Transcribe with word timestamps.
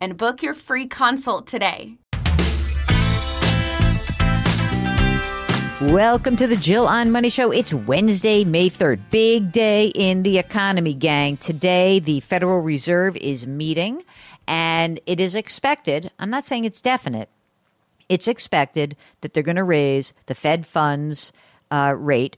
And 0.00 0.16
book 0.16 0.42
your 0.42 0.54
free 0.54 0.86
consult 0.86 1.46
today. 1.46 1.98
Welcome 5.82 6.36
to 6.36 6.46
the 6.46 6.58
Jill 6.60 6.86
on 6.86 7.10
Money 7.10 7.30
Show. 7.30 7.50
It's 7.50 7.72
Wednesday, 7.72 8.44
May 8.44 8.68
3rd. 8.68 9.00
Big 9.10 9.50
day 9.50 9.88
in 9.88 10.22
the 10.22 10.38
economy, 10.38 10.94
gang. 10.94 11.36
Today, 11.38 11.98
the 11.98 12.20
Federal 12.20 12.60
Reserve 12.60 13.16
is 13.16 13.46
meeting, 13.46 14.04
and 14.46 15.00
it 15.06 15.20
is 15.20 15.34
expected, 15.34 16.10
I'm 16.18 16.28
not 16.28 16.44
saying 16.44 16.64
it's 16.64 16.82
definite, 16.82 17.30
it's 18.10 18.28
expected 18.28 18.96
that 19.22 19.32
they're 19.32 19.42
going 19.42 19.56
to 19.56 19.64
raise 19.64 20.12
the 20.26 20.34
Fed 20.34 20.66
funds 20.66 21.32
uh, 21.70 21.94
rate 21.96 22.36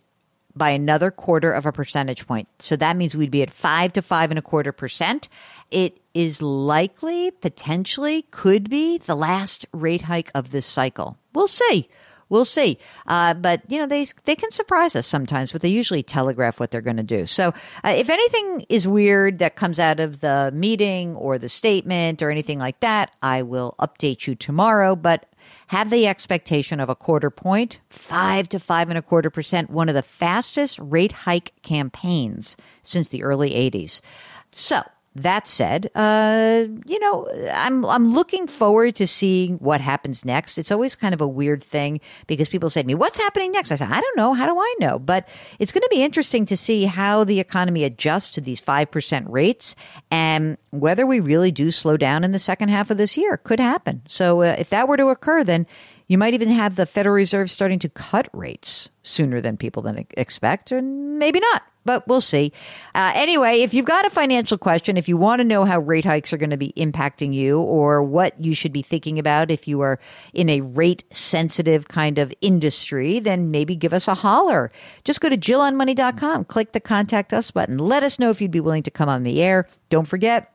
by 0.56 0.70
another 0.70 1.10
quarter 1.10 1.52
of 1.52 1.66
a 1.66 1.72
percentage 1.72 2.26
point. 2.26 2.48
So 2.58 2.76
that 2.76 2.96
means 2.96 3.16
we'd 3.16 3.30
be 3.30 3.42
at 3.42 3.50
five 3.50 3.92
to 3.94 4.02
five 4.02 4.30
and 4.30 4.38
a 4.38 4.42
quarter 4.42 4.72
percent. 4.72 5.28
It 5.70 6.00
is 6.14 6.42
likely, 6.42 7.30
potentially, 7.30 8.22
could 8.30 8.68
be 8.68 8.98
the 8.98 9.14
last 9.14 9.66
rate 9.72 10.02
hike 10.02 10.30
of 10.34 10.50
this 10.50 10.66
cycle. 10.66 11.16
We'll 11.34 11.48
see. 11.48 11.88
We'll 12.28 12.46
see. 12.46 12.78
Uh, 13.06 13.34
but 13.34 13.60
you 13.68 13.78
know 13.78 13.86
they 13.86 14.06
they 14.24 14.36
can 14.36 14.50
surprise 14.52 14.96
us 14.96 15.06
sometimes, 15.06 15.52
but 15.52 15.60
they 15.60 15.68
usually 15.68 16.02
telegraph 16.02 16.58
what 16.58 16.70
they're 16.70 16.80
going 16.80 16.96
to 16.96 17.02
do. 17.02 17.26
So 17.26 17.48
uh, 17.84 17.90
if 17.90 18.08
anything 18.08 18.64
is 18.70 18.88
weird 18.88 19.40
that 19.40 19.54
comes 19.54 19.78
out 19.78 20.00
of 20.00 20.20
the 20.20 20.50
meeting 20.54 21.14
or 21.14 21.36
the 21.36 21.50
statement 21.50 22.22
or 22.22 22.30
anything 22.30 22.58
like 22.58 22.80
that, 22.80 23.14
I 23.22 23.42
will 23.42 23.74
update 23.78 24.26
you 24.26 24.34
tomorrow. 24.34 24.96
But 24.96 25.26
have 25.72 25.88
the 25.88 26.06
expectation 26.06 26.80
of 26.80 26.90
a 26.90 26.94
quarter 26.94 27.30
point, 27.30 27.80
five 27.88 28.46
to 28.46 28.58
five 28.58 28.90
and 28.90 28.98
a 28.98 29.02
quarter 29.02 29.30
percent, 29.30 29.70
one 29.70 29.88
of 29.88 29.94
the 29.94 30.02
fastest 30.02 30.78
rate 30.78 31.12
hike 31.12 31.54
campaigns 31.62 32.58
since 32.82 33.08
the 33.08 33.22
early 33.22 33.48
80s. 33.52 34.02
So 34.50 34.82
that 35.14 35.46
said, 35.46 35.90
uh, 35.94 36.64
you 36.86 36.98
know, 36.98 37.28
I'm 37.52 37.84
I'm 37.84 38.14
looking 38.14 38.46
forward 38.46 38.94
to 38.96 39.06
seeing 39.06 39.58
what 39.58 39.80
happens 39.80 40.24
next. 40.24 40.56
It's 40.56 40.70
always 40.70 40.94
kind 40.94 41.12
of 41.12 41.20
a 41.20 41.28
weird 41.28 41.62
thing 41.62 42.00
because 42.26 42.48
people 42.48 42.70
say 42.70 42.80
to 42.80 42.86
me, 42.86 42.94
"What's 42.94 43.18
happening 43.18 43.52
next?" 43.52 43.72
I 43.72 43.76
say, 43.76 43.84
"I 43.84 44.00
don't 44.00 44.16
know. 44.16 44.32
How 44.32 44.46
do 44.46 44.58
I 44.58 44.74
know?" 44.80 44.98
But 44.98 45.28
it's 45.58 45.72
going 45.72 45.82
to 45.82 45.88
be 45.90 46.02
interesting 46.02 46.46
to 46.46 46.56
see 46.56 46.84
how 46.84 47.24
the 47.24 47.40
economy 47.40 47.84
adjusts 47.84 48.30
to 48.30 48.40
these 48.40 48.60
five 48.60 48.90
percent 48.90 49.28
rates 49.28 49.76
and 50.10 50.56
whether 50.70 51.04
we 51.04 51.20
really 51.20 51.52
do 51.52 51.70
slow 51.70 51.98
down 51.98 52.24
in 52.24 52.32
the 52.32 52.38
second 52.38 52.70
half 52.70 52.90
of 52.90 52.96
this 52.96 53.16
year. 53.16 53.36
Could 53.36 53.60
happen. 53.60 54.02
So 54.08 54.42
uh, 54.42 54.56
if 54.58 54.70
that 54.70 54.88
were 54.88 54.96
to 54.96 55.08
occur, 55.08 55.44
then 55.44 55.66
you 56.08 56.18
might 56.18 56.34
even 56.34 56.48
have 56.48 56.76
the 56.76 56.86
Federal 56.86 57.14
Reserve 57.14 57.50
starting 57.50 57.78
to 57.80 57.88
cut 57.88 58.28
rates 58.32 58.90
sooner 59.02 59.40
than 59.40 59.56
people 59.56 59.82
than 59.82 60.06
expect, 60.16 60.72
and 60.72 61.18
maybe 61.18 61.40
not, 61.40 61.62
but 61.84 62.06
we'll 62.06 62.20
see. 62.20 62.52
Uh, 62.94 63.12
anyway, 63.14 63.60
if 63.60 63.74
you've 63.74 63.86
got 63.86 64.06
a 64.06 64.10
financial 64.10 64.58
question, 64.58 64.96
if 64.96 65.08
you 65.08 65.16
want 65.16 65.40
to 65.40 65.44
know 65.44 65.64
how 65.64 65.78
rate 65.80 66.04
hikes 66.04 66.32
are 66.32 66.36
going 66.36 66.50
to 66.50 66.56
be 66.56 66.72
impacting 66.76 67.34
you, 67.34 67.60
or 67.60 68.02
what 68.02 68.38
you 68.42 68.54
should 68.54 68.72
be 68.72 68.82
thinking 68.82 69.18
about 69.18 69.50
if 69.50 69.66
you 69.66 69.80
are 69.80 69.98
in 70.32 70.48
a 70.48 70.60
rate 70.60 71.04
sensitive 71.10 71.88
kind 71.88 72.18
of 72.18 72.32
industry, 72.40 73.18
then 73.18 73.50
maybe 73.50 73.76
give 73.76 73.92
us 73.92 74.08
a 74.08 74.14
holler. 74.14 74.70
Just 75.04 75.20
go 75.20 75.28
to 75.28 75.36
JillOnMoney.com, 75.36 76.44
click 76.44 76.72
the 76.72 76.80
contact 76.80 77.32
us 77.32 77.50
button. 77.50 77.78
Let 77.78 78.02
us 78.02 78.18
know 78.18 78.30
if 78.30 78.40
you'd 78.40 78.50
be 78.50 78.60
willing 78.60 78.82
to 78.84 78.90
come 78.90 79.08
on 79.08 79.22
the 79.22 79.42
air. 79.42 79.68
Don't 79.90 80.06
forget, 80.06 80.52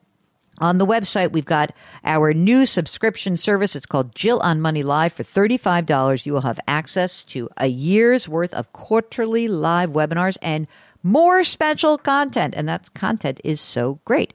on 0.60 0.80
the 0.80 0.88
website, 0.88 1.32
we've 1.32 1.46
got 1.46 1.72
our 2.04 2.34
new 2.34 2.66
subscription 2.66 3.38
service. 3.38 3.76
It's 3.76 3.86
called 3.86 4.16
Jill 4.16 4.40
on 4.40 4.60
Money 4.60 4.82
Live. 4.82 5.14
For 5.14 5.24
$35, 5.24 6.26
you 6.26 6.34
will 6.34 6.42
have 6.42 6.60
access 6.68 7.24
to 7.26 7.48
a 7.58 7.68
year's 7.68 8.28
worth 8.28 8.54
of 8.56 8.74
quarterly 8.74 9.48
live 9.48 9.92
webinars 9.92 10.38
and 10.42 10.68
more 11.08 11.44
special 11.44 11.98
content. 11.98 12.54
And 12.56 12.68
that 12.68 12.94
content 12.94 13.40
is 13.44 13.62
so 13.62 14.00
great. 14.06 14.34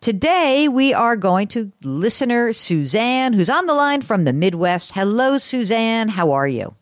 Today, 0.00 0.68
we 0.68 0.94
are 0.94 1.16
going 1.16 1.48
to 1.48 1.70
listener 1.82 2.52
Suzanne, 2.52 3.32
who's 3.32 3.50
on 3.50 3.66
the 3.66 3.74
line 3.74 4.02
from 4.02 4.24
the 4.24 4.32
Midwest. 4.32 4.92
Hello, 4.92 5.38
Suzanne. 5.38 6.08
How 6.08 6.32
are 6.32 6.48
you? 6.48 6.74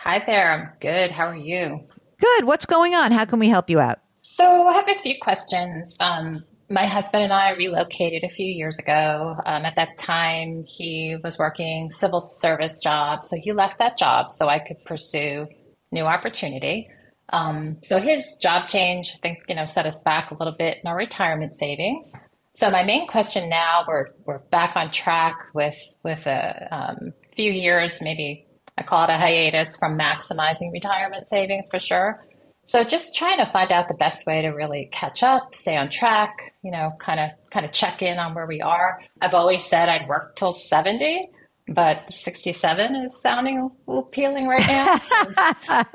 Hi 0.00 0.22
there. 0.26 0.52
I'm 0.52 0.70
good. 0.80 1.10
How 1.10 1.26
are 1.26 1.36
you? 1.36 1.78
Good. 2.20 2.44
What's 2.44 2.66
going 2.66 2.94
on? 2.94 3.12
How 3.12 3.24
can 3.24 3.38
we 3.38 3.48
help 3.48 3.70
you 3.70 3.80
out? 3.80 4.00
So, 4.22 4.44
I 4.44 4.74
have 4.74 4.88
a 4.88 5.00
few 5.00 5.14
questions. 5.20 5.96
Um, 6.00 6.44
my 6.70 6.86
husband 6.86 7.24
and 7.24 7.32
I 7.32 7.52
relocated 7.52 8.24
a 8.24 8.28
few 8.28 8.46
years 8.46 8.78
ago. 8.78 9.36
Um, 9.46 9.64
at 9.64 9.76
that 9.76 9.96
time, 9.96 10.64
he 10.66 11.16
was 11.24 11.38
working 11.38 11.90
civil 11.90 12.20
service 12.20 12.82
job, 12.82 13.24
so 13.24 13.36
he 13.42 13.52
left 13.52 13.78
that 13.78 13.96
job 13.96 14.30
so 14.30 14.48
I 14.48 14.58
could 14.58 14.84
pursue 14.84 15.46
new 15.90 16.04
opportunity. 16.04 16.86
Um, 17.30 17.78
so 17.82 18.00
his 18.00 18.36
job 18.40 18.68
change, 18.68 19.12
I 19.14 19.18
think, 19.18 19.38
you 19.48 19.54
know, 19.54 19.64
set 19.64 19.86
us 19.86 19.98
back 20.00 20.30
a 20.30 20.34
little 20.34 20.54
bit 20.54 20.78
in 20.82 20.88
our 20.88 20.96
retirement 20.96 21.54
savings. 21.54 22.12
So 22.52 22.70
my 22.70 22.82
main 22.82 23.06
question 23.06 23.48
now, 23.48 23.84
we're 23.86 24.06
we're 24.24 24.38
back 24.38 24.74
on 24.74 24.90
track 24.90 25.36
with 25.54 25.78
with 26.02 26.26
a 26.26 26.68
um, 26.74 27.12
few 27.36 27.52
years, 27.52 28.00
maybe 28.02 28.46
I 28.76 28.82
call 28.82 29.04
it 29.04 29.10
a 29.10 29.16
hiatus 29.16 29.76
from 29.76 29.98
maximizing 29.98 30.72
retirement 30.72 31.28
savings 31.28 31.68
for 31.68 31.80
sure. 31.80 32.18
So 32.64 32.84
just 32.84 33.16
trying 33.16 33.38
to 33.38 33.50
find 33.50 33.72
out 33.72 33.88
the 33.88 33.94
best 33.94 34.26
way 34.26 34.42
to 34.42 34.48
really 34.50 34.88
catch 34.92 35.22
up, 35.22 35.54
stay 35.54 35.76
on 35.76 35.88
track, 35.88 36.54
you 36.62 36.70
know, 36.70 36.92
kind 37.00 37.18
of 37.18 37.30
kind 37.50 37.64
of 37.64 37.72
check 37.72 38.02
in 38.02 38.18
on 38.18 38.34
where 38.34 38.46
we 38.46 38.60
are. 38.60 38.98
I've 39.20 39.34
always 39.34 39.64
said 39.64 39.88
I'd 39.88 40.06
work 40.06 40.36
till 40.36 40.52
70, 40.52 41.30
but 41.68 42.10
67 42.12 42.96
is 42.96 43.20
sounding 43.20 43.58
a 43.58 43.68
little 43.86 44.04
appealing 44.04 44.46
right 44.46 44.66
now. 44.66 44.98
So, 44.98 45.16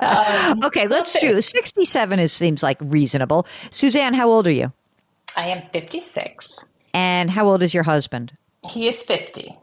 um, 0.00 0.64
okay, 0.64 0.86
let's 0.86 1.18
do 1.18 1.40
67 1.40 2.18
is 2.18 2.32
seems 2.32 2.62
like 2.62 2.78
reasonable. 2.80 3.46
Suzanne, 3.70 4.14
how 4.14 4.28
old 4.28 4.46
are 4.46 4.52
you? 4.52 4.72
I 5.36 5.48
am 5.48 5.62
56. 5.68 6.64
And 6.92 7.30
how 7.30 7.46
old 7.46 7.62
is 7.62 7.74
your 7.74 7.82
husband? 7.82 8.36
He 8.68 8.86
is 8.88 9.02
50. 9.02 9.56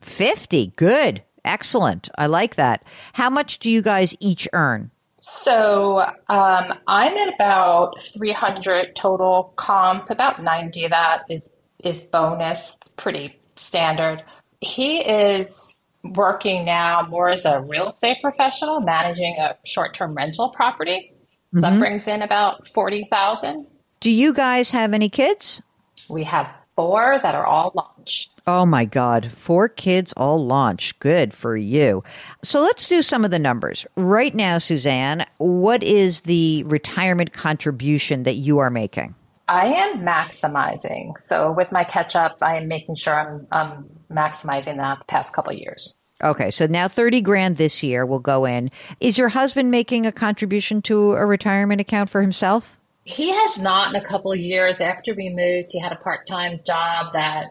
50. 0.00 0.66
Good. 0.76 1.22
Excellent. 1.44 2.08
I 2.18 2.26
like 2.26 2.56
that. 2.56 2.84
How 3.12 3.30
much 3.30 3.58
do 3.58 3.70
you 3.70 3.82
guys 3.82 4.16
each 4.20 4.48
earn? 4.52 4.90
So 5.20 6.00
um, 6.28 6.72
I'm 6.86 7.16
at 7.16 7.34
about 7.34 8.02
300 8.02 8.94
total 8.96 9.52
comp. 9.56 10.10
About 10.10 10.42
90 10.42 10.84
of 10.84 10.90
that 10.90 11.22
is 11.30 11.56
is 11.82 12.02
bonus. 12.02 12.76
It's 12.82 12.92
pretty 12.92 13.38
standard. 13.56 14.22
He 14.60 14.98
is 14.98 15.80
working 16.02 16.64
now 16.64 17.06
more 17.08 17.30
as 17.30 17.44
a 17.44 17.60
real 17.60 17.88
estate 17.88 18.18
professional, 18.20 18.80
managing 18.80 19.36
a 19.38 19.56
short 19.64 19.94
term 19.94 20.14
rental 20.14 20.50
property. 20.50 21.12
Mm-hmm. 21.48 21.60
That 21.60 21.78
brings 21.78 22.08
in 22.08 22.22
about 22.22 22.68
forty 22.68 23.06
thousand. 23.10 23.66
Do 24.00 24.10
you 24.10 24.34
guys 24.34 24.70
have 24.70 24.92
any 24.92 25.08
kids? 25.08 25.62
We 26.08 26.24
have 26.24 26.54
four 26.76 27.18
that 27.22 27.34
are 27.34 27.46
all 27.46 27.72
launched. 27.74 28.32
Oh 28.46 28.66
my 28.66 28.84
God. 28.84 29.30
Four 29.30 29.68
kids 29.68 30.12
all 30.16 30.44
launched. 30.44 30.98
Good 30.98 31.32
for 31.32 31.56
you. 31.56 32.02
So 32.42 32.60
let's 32.60 32.88
do 32.88 33.00
some 33.00 33.24
of 33.24 33.30
the 33.30 33.38
numbers. 33.38 33.86
Right 33.96 34.34
now, 34.34 34.58
Suzanne, 34.58 35.24
what 35.38 35.82
is 35.82 36.22
the 36.22 36.64
retirement 36.64 37.32
contribution 37.32 38.24
that 38.24 38.34
you 38.34 38.58
are 38.58 38.70
making? 38.70 39.14
I 39.48 39.66
am 39.66 40.00
maximizing. 40.00 41.18
So 41.18 41.52
with 41.52 41.70
my 41.70 41.84
catch 41.84 42.16
up, 42.16 42.38
I 42.40 42.56
am 42.56 42.68
making 42.68 42.94
sure 42.94 43.14
I'm, 43.14 43.46
I'm 43.50 43.90
maximizing 44.10 44.76
that 44.76 45.00
the 45.00 45.04
past 45.06 45.34
couple 45.34 45.52
years. 45.52 45.96
Okay, 46.22 46.50
so 46.50 46.66
now 46.66 46.88
30 46.88 47.20
grand 47.20 47.56
this 47.56 47.82
year 47.82 48.06
will 48.06 48.20
go 48.20 48.44
in. 48.44 48.70
Is 49.00 49.18
your 49.18 49.28
husband 49.28 49.70
making 49.70 50.06
a 50.06 50.12
contribution 50.12 50.80
to 50.82 51.12
a 51.12 51.26
retirement 51.26 51.80
account 51.80 52.08
for 52.08 52.22
himself? 52.22 52.78
He 53.04 53.30
has 53.32 53.58
not 53.58 53.90
in 53.90 53.96
a 53.96 54.04
couple 54.04 54.32
of 54.32 54.38
years. 54.38 54.80
After 54.80 55.14
we 55.14 55.28
moved, 55.28 55.70
he 55.72 55.80
had 55.80 55.92
a 55.92 55.96
part 55.96 56.26
time 56.26 56.60
job 56.64 57.12
that 57.12 57.46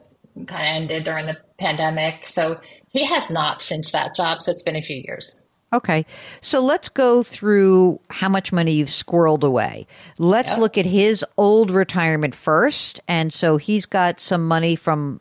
kind 0.47 0.49
of 0.49 0.81
ended 0.83 1.03
during 1.03 1.27
the 1.27 1.37
pandemic. 1.59 2.27
So 2.27 2.59
he 2.89 3.05
has 3.05 3.29
not 3.29 3.61
since 3.61 3.91
that 3.91 4.15
job. 4.15 4.41
So 4.41 4.51
it's 4.51 4.63
been 4.63 4.75
a 4.75 4.81
few 4.81 4.97
years. 5.05 5.42
Okay. 5.73 6.05
So 6.39 6.59
let's 6.59 6.87
go 6.87 7.23
through 7.23 7.99
how 8.09 8.29
much 8.29 8.53
money 8.53 8.73
you've 8.73 8.89
squirreled 8.89 9.43
away. 9.43 9.87
Let's 10.19 10.57
look 10.57 10.77
at 10.77 10.85
his 10.85 11.25
old 11.35 11.71
retirement 11.71 12.35
first. 12.35 13.01
And 13.07 13.33
so 13.33 13.57
he's 13.57 13.87
got 13.87 14.21
some 14.21 14.47
money 14.47 14.75
from 14.75 15.19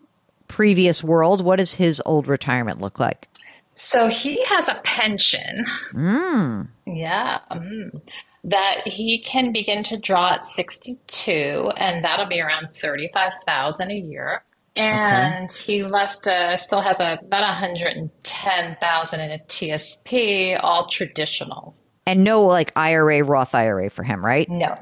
previous 0.49 1.02
world. 1.02 1.43
What 1.43 1.56
does 1.56 1.75
his 1.75 2.02
old 2.04 2.28
retirement 2.28 2.81
look 2.81 2.99
like? 2.99 3.28
So 3.75 4.08
he 4.08 4.44
has 4.44 4.69
a 4.69 4.75
pension. 4.84 5.64
Mm. 5.93 6.69
Yeah. 6.87 7.38
Mm, 7.50 8.02
that 8.44 8.82
he 8.84 9.22
can 9.25 9.52
begin 9.52 9.82
to 9.84 9.96
draw 9.96 10.34
at 10.34 10.46
62 10.46 11.72
and 11.76 12.04
that'll 12.04 12.26
be 12.26 12.40
around 12.40 12.69
35,000 12.81 13.90
a 13.90 13.94
year 13.94 14.43
and 14.76 15.50
okay. 15.50 15.62
he 15.64 15.82
left 15.82 16.26
uh, 16.26 16.56
still 16.56 16.80
has 16.80 17.00
a, 17.00 17.19
about 17.22 17.42
110000 17.42 19.20
in 19.20 19.30
a 19.30 19.38
tsp 19.38 20.58
all 20.62 20.86
traditional. 20.86 21.76
And 22.06 22.24
no 22.24 22.42
like 22.42 22.72
ira 22.76 23.22
roth 23.22 23.54
ira 23.54 23.90
for 23.90 24.02
him 24.02 24.24
right? 24.24 24.48
No. 24.48 24.74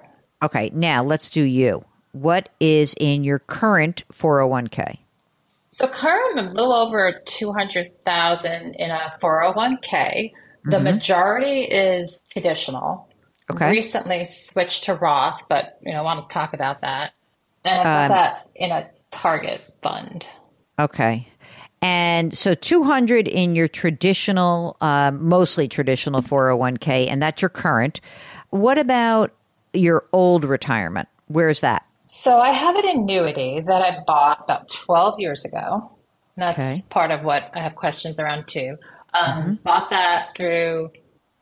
Okay 0.43 0.71
now 0.73 1.03
let's 1.03 1.31
do 1.31 1.43
you. 1.43 1.85
What 2.13 2.49
is 2.61 2.95
in 2.99 3.25
your 3.25 3.39
current 3.41 4.05
401k 4.13 4.99
so 5.73 5.87
current 5.87 6.39
a 6.39 6.43
little 6.43 6.73
over 6.73 7.21
200000 7.27 8.75
in 8.75 8.91
a 8.91 9.15
401k 9.23 10.33
the 10.65 10.77
mm-hmm. 10.77 10.85
majority 10.85 11.63
is 11.63 12.23
traditional. 12.31 13.09
Okay. 13.51 13.71
Recently 13.71 14.25
switched 14.25 14.85
to 14.85 14.95
roth 14.95 15.41
but 15.49 15.79
you 15.83 15.93
know 15.93 15.99
i 15.99 16.03
want 16.03 16.29
to 16.29 16.33
talk 16.33 16.55
about 16.55 16.83
that. 16.83 17.13
And 17.65 17.81
i 17.81 18.07
put 18.07 18.13
um, 18.13 18.19
that 18.19 18.49
in 18.55 18.71
a 18.71 18.89
target 19.11 19.63
fund. 19.83 20.27
Okay. 20.79 21.27
And 21.83 22.37
so 22.37 22.55
200 22.55 23.27
in 23.27 23.57
your 23.57 23.69
traditional, 23.69 24.77
um, 24.81 25.27
mostly 25.27 25.67
traditional 25.67 26.23
401k, 26.23 27.09
and 27.11 27.23
that's 27.23 27.41
your 27.41 27.49
current. 27.49 28.01
What 28.51 28.79
about 28.79 29.33
your 29.73 30.05
old 30.13 30.45
retirement? 30.45 31.09
Where's 31.29 31.61
that? 31.61 31.85
So 32.07 32.41
I 32.41 32.51
have 32.51 32.75
an 32.77 32.89
annuity 32.89 33.61
that 33.61 33.83
I 33.83 34.01
bought 34.07 34.41
about 34.45 34.69
12 34.69 35.21
years 35.21 35.45
ago. 35.45 35.91
That's 36.37 36.59
okay. 36.59 36.77
part 36.91 37.11
of 37.11 37.23
what 37.23 37.51
I 37.55 37.61
have 37.61 37.77
questions 37.77 38.19
around 38.19 38.47
too. 38.49 38.77
Um, 39.15 39.31
mm-hmm. 39.31 39.55
Bought 39.63 39.91
that 39.91 40.35
through 40.37 40.91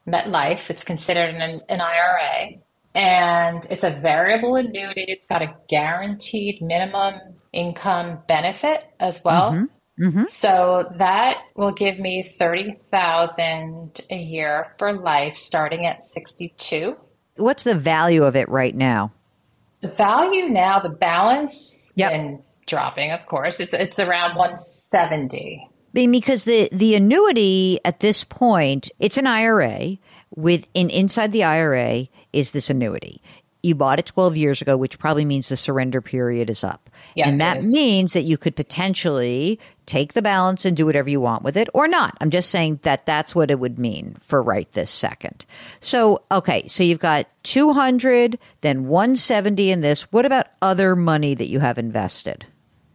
MetLife. 0.06 0.70
It's 0.70 0.84
considered 0.84 1.34
an, 1.34 1.62
an 1.68 1.80
IRA 1.80 2.50
and 2.94 3.66
it's 3.70 3.84
a 3.84 3.90
variable 3.90 4.56
annuity. 4.56 5.04
It's 5.08 5.26
got 5.26 5.42
a 5.42 5.54
guaranteed 5.68 6.60
minimum 6.60 7.37
income 7.52 8.18
benefit 8.28 8.84
as 9.00 9.22
well. 9.24 9.52
Mm-hmm. 9.52 9.64
Mm-hmm. 10.04 10.24
So 10.26 10.92
that 10.98 11.38
will 11.56 11.72
give 11.72 11.98
me 11.98 12.22
30,000 12.38 14.00
a 14.10 14.16
year 14.16 14.74
for 14.78 14.92
life 14.92 15.36
starting 15.36 15.86
at 15.86 16.04
62. 16.04 16.96
What's 17.36 17.64
the 17.64 17.74
value 17.74 18.24
of 18.24 18.36
it 18.36 18.48
right 18.48 18.74
now? 18.74 19.12
The 19.80 19.88
value 19.88 20.48
now, 20.48 20.80
the 20.80 20.88
balance 20.88 21.92
yep. 21.96 22.12
been 22.12 22.42
dropping, 22.66 23.12
of 23.12 23.26
course. 23.26 23.60
It's 23.60 23.74
it's 23.74 23.98
around 23.98 24.36
170. 24.36 25.68
Because 25.92 26.44
the 26.44 26.68
the 26.70 26.94
annuity 26.94 27.80
at 27.84 28.00
this 28.00 28.22
point, 28.24 28.90
it's 29.00 29.16
an 29.16 29.26
IRA 29.26 29.96
with 30.34 30.66
in 30.74 30.90
inside 30.90 31.32
the 31.32 31.44
IRA 31.44 32.06
is 32.32 32.52
this 32.52 32.70
annuity. 32.70 33.22
You 33.62 33.74
bought 33.74 33.98
it 33.98 34.06
12 34.06 34.36
years 34.36 34.62
ago, 34.62 34.76
which 34.76 34.98
probably 34.98 35.24
means 35.24 35.48
the 35.48 35.56
surrender 35.56 36.00
period 36.00 36.50
is 36.50 36.62
up. 36.62 36.87
Yeah, 37.14 37.28
and 37.28 37.40
that 37.40 37.62
means 37.64 38.12
that 38.12 38.22
you 38.22 38.38
could 38.38 38.56
potentially 38.56 39.58
take 39.86 40.12
the 40.12 40.22
balance 40.22 40.64
and 40.64 40.76
do 40.76 40.86
whatever 40.86 41.08
you 41.08 41.20
want 41.20 41.42
with 41.42 41.56
it 41.56 41.68
or 41.74 41.88
not. 41.88 42.16
I'm 42.20 42.30
just 42.30 42.50
saying 42.50 42.80
that 42.82 43.06
that's 43.06 43.34
what 43.34 43.50
it 43.50 43.58
would 43.58 43.78
mean 43.78 44.16
for 44.20 44.42
right 44.42 44.70
this 44.72 44.90
second. 44.90 45.46
So, 45.80 46.22
okay, 46.30 46.66
so 46.68 46.82
you've 46.82 47.00
got 47.00 47.26
200, 47.44 48.38
then 48.60 48.86
170 48.86 49.70
in 49.70 49.80
this. 49.80 50.12
What 50.12 50.26
about 50.26 50.46
other 50.60 50.94
money 50.94 51.34
that 51.34 51.48
you 51.48 51.60
have 51.60 51.78
invested? 51.78 52.46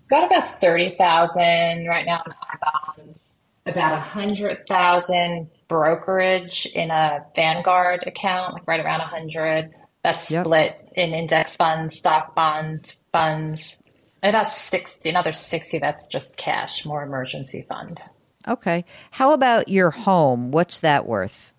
Got 0.09 0.25
about 0.25 0.61
30,000 0.61 1.87
right 1.87 2.05
now 2.05 2.21
in 2.25 2.33
bonds, 2.61 3.33
about 3.65 3.93
100,000 3.93 5.49
brokerage 5.67 6.67
in 6.75 6.91
a 6.91 7.25
Vanguard 7.35 8.03
account, 8.05 8.53
like 8.53 8.67
right 8.67 8.79
around 8.79 8.99
100. 8.99 9.73
That's 10.03 10.29
yep. 10.29 10.45
split 10.45 10.91
in 10.95 11.13
index 11.13 11.55
funds, 11.55 11.95
stock 11.95 12.35
bond 12.35 12.93
funds, 13.11 13.77
and 13.77 13.82
about 14.29 14.49
60, 14.49 15.09
another 15.09 15.31
60 15.31 15.79
that's 15.79 16.07
just 16.07 16.37
cash, 16.37 16.85
more 16.85 17.03
emergency 17.03 17.65
fund. 17.67 17.99
Okay. 18.47 18.85
How 19.11 19.33
about 19.33 19.69
your 19.69 19.91
home? 19.91 20.51
What's 20.51 20.81
that 20.81 21.05
worth? 21.05 21.53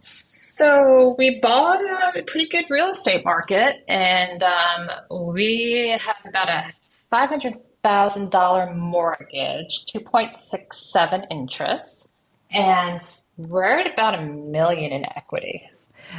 So 0.00 1.14
we 1.18 1.38
bought 1.40 1.80
a 2.16 2.22
pretty 2.22 2.48
good 2.48 2.64
real 2.70 2.90
estate 2.90 3.24
market, 3.24 3.84
and 3.88 4.42
um, 4.42 4.88
we 5.32 5.96
have 6.00 6.16
about 6.24 6.48
a 6.48 6.72
five 7.10 7.28
hundred 7.28 7.54
thousand 7.82 8.30
dollar 8.30 8.72
mortgage, 8.74 9.86
two 9.86 10.00
point 10.00 10.36
six 10.36 10.90
seven 10.92 11.24
interest, 11.30 12.08
and 12.50 13.00
we're 13.36 13.78
at 13.78 13.92
about 13.92 14.14
a 14.16 14.22
million 14.22 14.92
in 14.92 15.04
equity. 15.04 15.68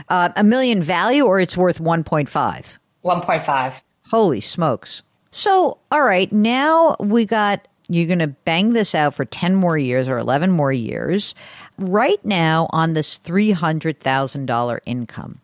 Uh, 0.07 0.29
a 0.35 0.43
million 0.43 0.81
value, 0.83 1.25
or 1.25 1.39
it's 1.39 1.57
worth 1.57 1.79
1.5? 1.79 2.29
1.5. 3.03 3.81
Holy 4.09 4.41
smokes. 4.41 5.03
So, 5.31 5.77
all 5.91 6.03
right, 6.03 6.31
now 6.31 6.95
we 6.99 7.25
got, 7.25 7.67
you're 7.87 8.07
going 8.07 8.19
to 8.19 8.27
bang 8.27 8.73
this 8.73 8.95
out 8.95 9.13
for 9.13 9.25
10 9.25 9.55
more 9.55 9.77
years 9.77 10.07
or 10.07 10.17
11 10.17 10.51
more 10.51 10.71
years. 10.71 11.35
Right 11.77 12.23
now, 12.25 12.67
on 12.71 12.93
this 12.93 13.19
$300,000 13.19 14.79
income, 14.85 15.39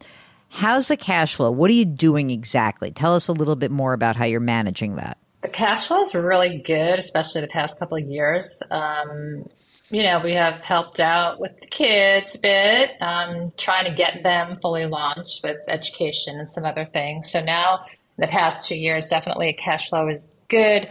how's 0.49 0.87
the 0.87 0.97
cash 0.97 1.35
flow? 1.35 1.51
What 1.51 1.69
are 1.69 1.75
you 1.75 1.85
doing 1.85 2.31
exactly? 2.31 2.91
Tell 2.91 3.13
us 3.13 3.27
a 3.27 3.33
little 3.33 3.55
bit 3.55 3.71
more 3.71 3.93
about 3.93 4.15
how 4.15 4.25
you're 4.25 4.39
managing 4.39 4.95
that. 4.95 5.17
The 5.41 5.49
cash 5.49 5.87
flow 5.87 6.01
is 6.01 6.15
really 6.15 6.63
good, 6.65 6.97
especially 6.97 7.41
the 7.41 7.47
past 7.47 7.77
couple 7.77 7.97
of 7.97 8.03
years. 8.09 8.63
Um, 8.71 9.45
you 9.91 10.01
know, 10.01 10.19
we 10.23 10.33
have 10.33 10.63
helped 10.63 10.99
out 10.99 11.39
with 11.39 11.51
the 11.61 11.67
kids 11.67 12.33
a 12.33 12.39
bit, 12.39 12.91
um, 13.01 13.53
trying 13.55 13.85
to 13.85 13.93
get 13.93 14.23
them 14.23 14.57
fully 14.61 14.87
launched 14.87 15.41
with 15.43 15.57
education 15.67 16.39
and 16.39 16.51
some 16.51 16.65
other 16.65 16.85
things. 16.85 17.29
So 17.29 17.43
now, 17.43 17.85
the 18.17 18.27
past 18.27 18.67
two 18.67 18.75
years, 18.75 19.07
definitely 19.07 19.53
cash 19.53 19.89
flow 19.89 20.07
is 20.07 20.41
good. 20.49 20.87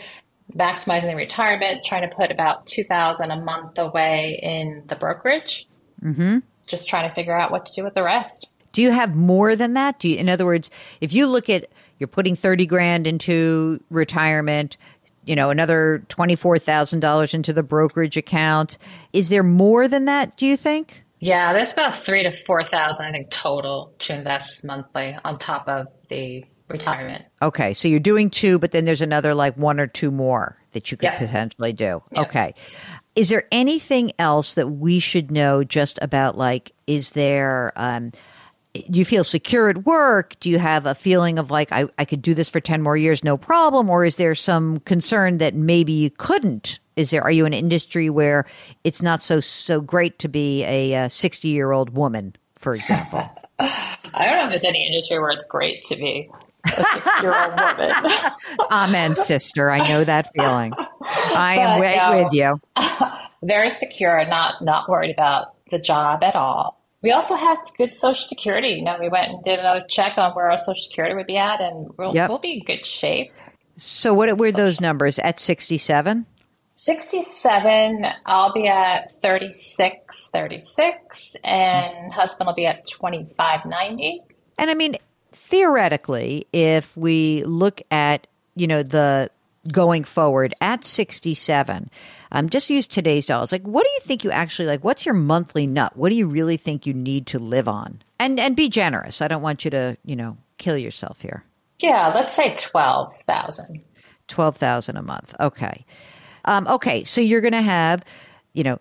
Maximizing 0.55 1.07
the 1.07 1.17
retirement, 1.17 1.85
trying 1.85 2.09
to 2.09 2.15
put 2.15 2.31
about 2.31 2.67
two 2.67 2.85
thousand 2.85 3.31
a 3.31 3.41
month 3.41 3.79
away 3.79 4.39
in 4.43 4.85
the 4.89 4.97
brokerage. 4.97 5.67
Mm-hmm. 6.03 6.39
Just 6.67 6.89
trying 6.89 7.09
to 7.09 7.15
figure 7.15 7.39
out 7.39 7.51
what 7.51 7.67
to 7.67 7.73
do 7.75 7.83
with 7.83 7.95
the 7.95 8.03
rest. 8.03 8.47
Do 8.73 8.83
you 8.83 8.91
have 8.91 9.15
more 9.15 9.57
than 9.57 9.75
that? 9.75 9.99
Do 10.01 10.09
you, 10.09 10.19
in 10.19 10.29
other 10.29 10.45
words, 10.45 10.71
if 11.01 11.15
you 11.15 11.27
look 11.27 11.49
at 11.49 11.69
you're 11.99 12.09
putting 12.09 12.35
30 12.35 12.67
grand 12.67 13.07
into 13.07 13.83
retirement, 13.91 14.77
you 15.25 15.37
know, 15.37 15.51
another 15.51 16.05
$24,000 16.09 17.35
into 17.35 17.53
the 17.53 17.63
brokerage 17.63 18.17
account. 18.17 18.79
Is 19.13 19.29
there 19.29 19.43
more 19.43 19.89
than 19.89 20.05
that, 20.05 20.37
do 20.37 20.47
you 20.47 20.57
think? 20.57 21.05
Yeah, 21.21 21.53
there's 21.53 21.73
about 21.73 22.05
three 22.05 22.23
to 22.25 22.33
4,000, 22.33 23.07
I 23.07 23.11
think, 23.11 23.31
total 23.31 23.95
to 24.01 24.15
invest 24.15 24.65
monthly 24.65 25.17
on 25.25 25.39
top 25.39 25.69
of 25.69 25.87
the 26.09 26.45
retirement. 26.69 27.25
Okay. 27.43 27.75
So 27.75 27.89
you're 27.89 28.01
doing 28.01 28.31
two, 28.31 28.59
but 28.59 28.73
then 28.73 28.85
there's 28.85 29.01
another 29.01 29.35
like 29.35 29.57
one 29.57 29.79
or 29.79 29.87
two 29.87 30.11
more 30.11 30.57
that 30.73 30.91
you 30.91 30.97
could 30.97 31.05
yep. 31.05 31.19
potentially 31.19 31.73
do. 31.73 32.03
Yep. 32.13 32.27
Okay. 32.29 32.55
Is 33.17 33.29
there 33.29 33.45
anything 33.53 34.13
else 34.19 34.55
that 34.55 34.69
we 34.69 34.99
should 34.99 35.31
know 35.31 35.63
just 35.63 35.99
about 36.03 36.37
like, 36.37 36.73
is 36.87 37.13
there, 37.13 37.73
um, 37.77 38.11
do 38.73 38.99
you 38.99 39.05
feel 39.05 39.23
secure 39.23 39.69
at 39.69 39.85
work? 39.85 40.39
Do 40.41 40.51
you 40.51 40.59
have 40.59 40.85
a 40.85 40.97
feeling 40.97 41.39
of 41.39 41.51
like, 41.51 41.71
I, 41.71 41.87
I 41.97 42.05
could 42.05 42.23
do 42.23 42.35
this 42.35 42.49
for 42.49 42.59
10 42.59 42.83
more 42.83 42.97
years, 42.97 43.23
no 43.23 43.37
problem? 43.37 43.89
Or 43.89 44.05
is 44.05 44.17
there 44.17 44.35
some 44.35 44.81
concern 44.81 45.39
that 45.39 45.55
maybe 45.55 45.93
you 45.93 46.11
couldn't? 46.11 46.81
Is 46.97 47.11
there, 47.11 47.23
are 47.23 47.31
you 47.31 47.47
in 47.47 47.53
an 47.53 47.59
industry 47.59 48.11
where 48.11 48.47
it's 48.83 49.01
not 49.01 49.23
so, 49.23 49.39
so 49.39 49.81
great 49.81 50.19
to 50.21 50.29
be 50.29 50.65
a 50.65 51.09
60 51.09 51.49
year 51.49 51.71
old 51.71 51.91
woman, 51.91 52.35
for 52.57 52.75
example? 52.75 53.31
I 53.59 54.27
don't 54.27 54.39
know 54.39 54.45
if 54.45 54.51
there's 54.51 54.65
any 54.65 54.87
industry 54.87 55.19
where 55.21 55.31
it's 55.31 55.47
great 55.47 55.85
to 55.87 55.97
be. 55.97 56.31
A 56.67 56.71
six 56.71 57.23
year 57.23 57.35
old 57.35 57.61
woman. 57.61 57.93
Amen, 58.71 59.15
sister. 59.15 59.71
I 59.71 59.87
know 59.89 60.05
that 60.05 60.31
feeling. 60.35 60.73
I 61.37 61.57
am 61.59 61.81
right 61.81 61.97
no, 61.97 62.25
with 62.25 62.33
you. 62.33 62.61
Very 63.43 63.71
secure, 63.71 64.25
not 64.27 64.63
not 64.63 64.89
worried 64.89 65.11
about 65.11 65.55
the 65.71 65.79
job 65.79 66.23
at 66.23 66.35
all. 66.35 66.81
We 67.03 67.13
also 67.13 67.37
have 67.37 67.59
good 67.77 67.95
Social 67.95 68.27
Security. 68.27 68.69
You 68.69 68.83
know, 68.83 68.97
we 68.99 69.11
went 69.11 69.31
and 69.31 69.45
did 69.45 69.59
a 69.59 69.85
check 69.89 70.17
on 70.17 70.33
where 70.33 70.51
our 70.51 70.57
Social 70.57 70.83
Security 70.83 71.15
would 71.15 71.27
be 71.27 71.37
at, 71.37 71.61
and 71.61 71.91
we'll, 71.99 72.15
yep. 72.15 72.31
we'll 72.31 72.39
be 72.39 72.53
in 72.55 72.65
good 72.65 72.87
shape. 72.87 73.31
So, 73.77 74.15
what 74.15 74.39
were 74.39 74.51
those 74.51 74.81
numbers 74.81 75.19
at 75.19 75.39
67? 75.39 76.25
67, 76.75 78.07
I'll 78.27 78.53
be 78.53 78.67
at 78.69 79.13
36, 79.21 80.31
36, 80.33 81.37
and 81.45 82.13
husband 82.13 82.47
will 82.47 82.55
be 82.55 82.67
at 82.67 82.89
25, 82.91 83.65
90. 83.65 84.21
And 84.59 84.71
I 84.71 84.75
mean, 84.75 84.97
theoretically, 85.35 86.47
if 86.53 86.97
we 86.97 87.43
look 87.45 87.83
at, 87.91 88.27
you 88.55 88.67
know, 88.67 88.83
the 88.83 89.31
going 89.71 90.05
forward 90.05 90.55
at 90.61 90.85
67, 90.85 91.91
um, 92.33 92.49
just 92.49 92.69
use 92.71 92.87
today's 92.87 93.27
dollars. 93.27 93.53
Like, 93.53 93.63
what 93.63 93.85
do 93.85 93.91
you 93.91 94.01
think 94.01 94.25
you 94.25 94.31
actually 94.31 94.67
like? 94.67 94.85
What's 94.85 95.07
your 95.07 95.15
monthly 95.15 95.67
nut? 95.67 95.97
What 95.97 96.11
do 96.11 96.17
you 96.17 96.27
really 96.27 96.57
think 96.57 96.87
you 96.87 96.95
need 96.95 97.27
to 97.29 97.39
live 97.39 97.69
on? 97.69 98.03
And 98.19 98.39
and 98.39 98.57
be 98.57 98.69
generous. 98.69 99.23
I 99.23 99.29
don't 99.29 99.43
want 99.43 99.65
you 99.65 99.71
to, 99.71 99.97
you 100.05 100.17
know, 100.17 100.37
kill 100.59 100.77
yourself 100.79 101.21
here. 101.21 101.45
Yeah, 101.81 102.13
let's 102.15 102.35
say 102.35 102.55
12,000. 102.55 103.83
12,000 104.29 104.97
a 104.97 105.03
month. 105.03 105.35
Okay. 105.41 105.85
Um, 106.45 106.67
okay, 106.69 107.05
so 107.05 107.21
you're 107.21 107.41
going 107.41 107.53
to 107.53 107.63
have, 107.63 108.05
you 108.53 108.65
know, 108.65 108.79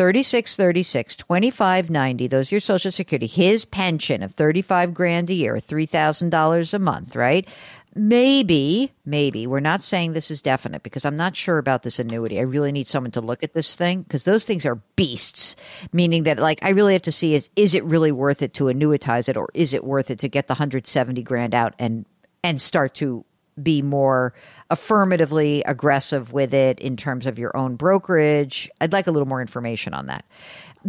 36 0.00 0.56
36 0.56 1.14
25 1.14 1.90
90 1.90 2.26
those 2.28 2.50
are 2.50 2.54
your 2.54 2.60
social 2.62 2.90
security. 2.90 3.26
His 3.26 3.66
pension 3.66 4.22
of 4.22 4.32
35 4.32 4.94
grand 4.94 5.28
a 5.28 5.34
year 5.34 5.56
$3000 5.56 6.72
a 6.72 6.78
month 6.78 7.14
right? 7.14 7.46
Maybe 7.94 8.92
maybe 9.04 9.46
we're 9.46 9.60
not 9.60 9.82
saying 9.82 10.14
this 10.14 10.30
is 10.30 10.40
definite 10.40 10.82
because 10.82 11.04
i'm 11.04 11.16
not 11.16 11.36
sure 11.36 11.58
about 11.58 11.82
this 11.82 11.98
annuity. 11.98 12.38
I 12.38 12.44
really 12.44 12.72
need 12.72 12.86
someone 12.86 13.10
to 13.10 13.20
look 13.20 13.44
at 13.44 13.52
this 13.52 13.76
thing 13.76 14.00
because 14.00 14.24
those 14.24 14.42
things 14.42 14.64
are 14.64 14.76
beasts 14.96 15.54
meaning 15.92 16.22
that 16.22 16.38
like 16.38 16.60
i 16.62 16.70
really 16.70 16.94
have 16.94 17.02
to 17.02 17.12
see 17.12 17.34
is 17.34 17.50
is 17.54 17.74
it 17.74 17.84
really 17.84 18.10
worth 18.10 18.40
it 18.40 18.54
to 18.54 18.64
annuitize 18.64 19.28
it 19.28 19.36
or 19.36 19.50
is 19.52 19.74
it 19.74 19.84
worth 19.84 20.10
it 20.10 20.20
to 20.20 20.30
get 20.30 20.46
the 20.46 20.54
170 20.54 21.22
grand 21.24 21.54
out 21.54 21.74
and 21.78 22.06
and 22.42 22.62
start 22.62 22.94
to 22.94 23.26
be 23.62 23.82
more 23.82 24.34
affirmatively 24.70 25.62
aggressive 25.64 26.32
with 26.32 26.54
it 26.54 26.78
in 26.80 26.96
terms 26.96 27.26
of 27.26 27.38
your 27.38 27.56
own 27.56 27.76
brokerage. 27.76 28.70
I'd 28.80 28.92
like 28.92 29.06
a 29.06 29.10
little 29.10 29.28
more 29.28 29.40
information 29.40 29.94
on 29.94 30.06
that. 30.06 30.24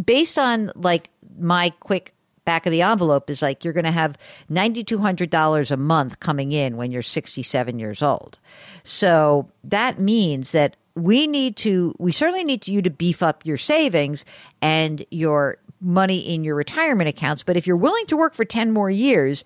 Based 0.02 0.38
on 0.38 0.72
like 0.74 1.10
my 1.38 1.70
quick 1.80 2.14
back 2.44 2.66
of 2.66 2.72
the 2.72 2.82
envelope 2.82 3.30
is 3.30 3.42
like 3.42 3.64
you're 3.64 3.72
going 3.72 3.84
to 3.84 3.90
have 3.90 4.18
$9200 4.50 5.70
a 5.70 5.76
month 5.76 6.20
coming 6.20 6.52
in 6.52 6.76
when 6.76 6.90
you're 6.90 7.02
67 7.02 7.78
years 7.78 8.02
old. 8.02 8.38
So 8.82 9.48
that 9.64 10.00
means 10.00 10.52
that 10.52 10.76
we 10.94 11.26
need 11.26 11.56
to 11.56 11.94
we 11.98 12.12
certainly 12.12 12.44
need 12.44 12.68
you 12.68 12.82
to 12.82 12.90
beef 12.90 13.22
up 13.22 13.46
your 13.46 13.56
savings 13.56 14.26
and 14.60 15.04
your 15.10 15.58
money 15.82 16.18
in 16.18 16.44
your 16.44 16.54
retirement 16.54 17.08
accounts, 17.08 17.42
but 17.42 17.56
if 17.56 17.66
you're 17.66 17.76
willing 17.76 18.06
to 18.06 18.16
work 18.16 18.34
for 18.34 18.44
10 18.44 18.72
more 18.72 18.90
years, 18.90 19.44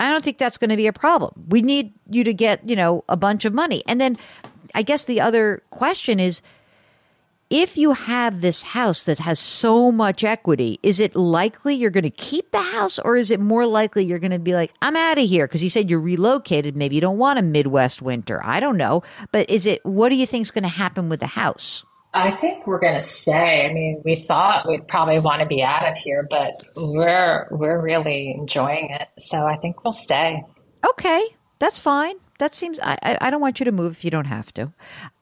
I 0.00 0.10
don't 0.10 0.24
think 0.24 0.38
that's 0.38 0.58
going 0.58 0.70
to 0.70 0.76
be 0.76 0.86
a 0.86 0.92
problem. 0.92 1.32
We 1.48 1.62
need 1.62 1.92
you 2.10 2.24
to 2.24 2.34
get, 2.34 2.68
you 2.68 2.76
know, 2.76 3.04
a 3.08 3.16
bunch 3.16 3.44
of 3.44 3.54
money. 3.54 3.82
And 3.86 4.00
then 4.00 4.18
I 4.74 4.82
guess 4.82 5.04
the 5.04 5.20
other 5.20 5.62
question 5.70 6.18
is 6.18 6.42
if 7.50 7.76
you 7.76 7.92
have 7.92 8.40
this 8.40 8.62
house 8.62 9.04
that 9.04 9.20
has 9.20 9.38
so 9.38 9.92
much 9.92 10.24
equity, 10.24 10.80
is 10.82 10.98
it 10.98 11.14
likely 11.14 11.74
you're 11.74 11.90
going 11.90 12.02
to 12.02 12.10
keep 12.10 12.50
the 12.50 12.62
house 12.62 12.98
or 12.98 13.16
is 13.16 13.30
it 13.30 13.38
more 13.38 13.66
likely 13.66 14.04
you're 14.04 14.18
going 14.18 14.32
to 14.32 14.38
be 14.38 14.54
like, 14.54 14.72
I'm 14.82 14.96
out 14.96 15.18
of 15.18 15.28
here? 15.28 15.46
Because 15.46 15.62
you 15.62 15.70
said 15.70 15.88
you're 15.88 16.00
relocated. 16.00 16.74
Maybe 16.74 16.96
you 16.96 17.00
don't 17.00 17.18
want 17.18 17.38
a 17.38 17.42
Midwest 17.42 18.02
winter. 18.02 18.40
I 18.42 18.60
don't 18.60 18.76
know. 18.76 19.02
But 19.30 19.48
is 19.50 19.66
it, 19.66 19.84
what 19.84 20.08
do 20.08 20.16
you 20.16 20.26
think 20.26 20.42
is 20.42 20.50
going 20.50 20.64
to 20.64 20.68
happen 20.68 21.08
with 21.08 21.20
the 21.20 21.26
house? 21.26 21.84
I 22.14 22.36
think 22.36 22.66
we're 22.66 22.78
going 22.78 22.94
to 22.94 23.00
stay. 23.00 23.66
I 23.68 23.72
mean, 23.72 24.00
we 24.04 24.24
thought 24.26 24.68
we'd 24.68 24.86
probably 24.86 25.18
want 25.18 25.42
to 25.42 25.46
be 25.46 25.62
out 25.62 25.86
of 25.86 25.96
here, 25.96 26.26
but 26.28 26.54
we're 26.76 27.48
we're 27.50 27.80
really 27.80 28.30
enjoying 28.30 28.90
it. 28.90 29.08
So 29.18 29.38
I 29.38 29.56
think 29.56 29.82
we'll 29.82 29.92
stay. 29.92 30.40
Okay, 30.90 31.26
that's 31.58 31.78
fine. 31.78 32.14
That 32.38 32.54
seems. 32.54 32.78
I 32.80 33.18
I 33.20 33.30
don't 33.30 33.40
want 33.40 33.60
you 33.60 33.64
to 33.64 33.72
move 33.72 33.92
if 33.92 34.04
you 34.04 34.10
don't 34.10 34.26
have 34.26 34.54
to. 34.54 34.72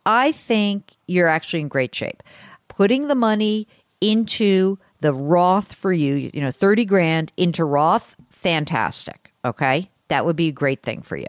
I 0.05 0.33
think 0.33 0.97
you're 1.07 1.29
actually 1.29 1.61
in 1.61 1.69
great 1.69 1.95
shape. 1.95 2.23
Putting 2.69 3.09
the 3.09 3.15
money 3.15 3.69
into 4.01 4.79
the 5.01 5.15
Roth 5.15 5.75
for 5.75 5.93
you, 5.93 6.31
you 6.33 6.41
know, 6.41 6.51
thirty 6.51 6.85
grand 6.85 7.33
into 7.37 7.65
Roth, 7.65 8.17
fantastic. 8.29 9.33
Okay, 9.45 9.91
that 10.09 10.27
would 10.27 10.37
be 10.37 10.49
a 10.49 10.53
great 10.53 10.83
thing 10.83 11.01
for 11.01 11.17
you. 11.17 11.29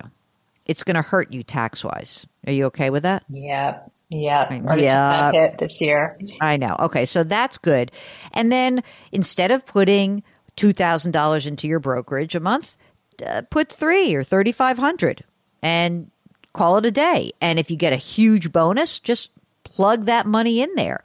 It's 0.65 0.83
going 0.83 0.95
to 0.95 1.01
hurt 1.01 1.31
you 1.31 1.43
tax 1.43 1.83
wise. 1.83 2.25
Are 2.47 2.53
you 2.53 2.65
okay 2.65 2.89
with 2.89 3.03
that? 3.03 3.23
Yep. 3.29 3.91
Yeah, 4.19 4.47
already 4.51 4.83
yeah. 4.83 5.31
hit 5.31 5.57
this 5.57 5.81
year. 5.81 6.17
I 6.39 6.57
know. 6.57 6.75
Okay, 6.79 7.05
so 7.05 7.23
that's 7.23 7.57
good. 7.57 7.91
And 8.33 8.51
then 8.51 8.83
instead 9.11 9.51
of 9.51 9.65
putting 9.65 10.23
two 10.55 10.73
thousand 10.73 11.11
dollars 11.11 11.47
into 11.47 11.67
your 11.67 11.79
brokerage 11.79 12.35
a 12.35 12.39
month, 12.39 12.77
uh, 13.25 13.41
put 13.49 13.71
three 13.71 14.13
or 14.13 14.23
thirty 14.23 14.51
five 14.51 14.77
hundred, 14.77 15.23
and 15.61 16.11
call 16.53 16.77
it 16.77 16.85
a 16.85 16.91
day. 16.91 17.31
And 17.41 17.59
if 17.59 17.71
you 17.71 17.77
get 17.77 17.93
a 17.93 17.97
huge 17.97 18.51
bonus, 18.51 18.99
just 18.99 19.31
plug 19.63 20.05
that 20.05 20.25
money 20.25 20.61
in 20.61 20.69
there. 20.75 21.03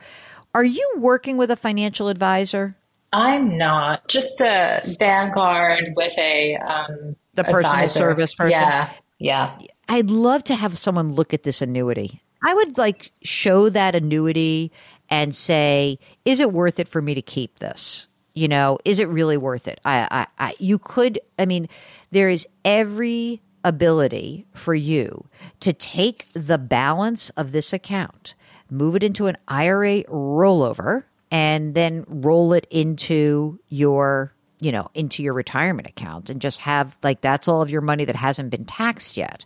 Are 0.54 0.64
you 0.64 0.94
working 0.98 1.36
with 1.36 1.50
a 1.50 1.56
financial 1.56 2.08
advisor? 2.08 2.76
I'm 3.12 3.56
not. 3.56 4.06
Just 4.08 4.40
a 4.40 4.82
Vanguard 4.98 5.92
with 5.96 6.16
a 6.18 6.56
um, 6.56 7.16
the 7.34 7.44
personal 7.44 7.72
advisor. 7.72 7.98
service 7.98 8.34
person. 8.34 8.60
Yeah, 8.60 8.90
yeah. 9.18 9.56
I'd 9.88 10.10
love 10.10 10.44
to 10.44 10.54
have 10.54 10.76
someone 10.76 11.14
look 11.14 11.32
at 11.32 11.44
this 11.44 11.62
annuity 11.62 12.20
I 12.42 12.54
would 12.54 12.78
like 12.78 13.12
show 13.22 13.68
that 13.70 13.94
annuity 13.94 14.72
and 15.10 15.34
say, 15.34 15.98
is 16.24 16.40
it 16.40 16.52
worth 16.52 16.78
it 16.78 16.88
for 16.88 17.02
me 17.02 17.14
to 17.14 17.22
keep 17.22 17.58
this? 17.58 18.06
You 18.34 18.48
know, 18.48 18.78
is 18.84 18.98
it 18.98 19.08
really 19.08 19.36
worth 19.36 19.66
it? 19.66 19.80
I, 19.84 20.06
I, 20.10 20.26
I 20.38 20.54
you 20.60 20.78
could, 20.78 21.18
I 21.38 21.46
mean, 21.46 21.68
there 22.10 22.28
is 22.28 22.46
every 22.64 23.42
ability 23.64 24.46
for 24.54 24.74
you 24.74 25.26
to 25.60 25.72
take 25.72 26.28
the 26.32 26.58
balance 26.58 27.30
of 27.30 27.52
this 27.52 27.72
account, 27.72 28.34
move 28.70 28.94
it 28.94 29.02
into 29.02 29.26
an 29.26 29.36
IRA 29.48 30.04
rollover, 30.04 31.04
and 31.30 31.74
then 31.74 32.04
roll 32.08 32.52
it 32.52 32.66
into 32.70 33.58
your 33.68 34.32
you 34.60 34.72
know 34.72 34.90
into 34.94 35.22
your 35.22 35.34
retirement 35.34 35.88
account 35.88 36.30
and 36.30 36.40
just 36.40 36.58
have 36.58 36.96
like 37.02 37.20
that's 37.20 37.46
all 37.46 37.62
of 37.62 37.70
your 37.70 37.80
money 37.80 38.04
that 38.04 38.16
hasn't 38.16 38.50
been 38.50 38.64
taxed 38.64 39.16
yet 39.16 39.44